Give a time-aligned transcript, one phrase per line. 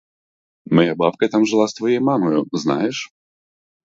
[0.75, 3.13] Моя бабка там жила з твоєю мамою, знаєш?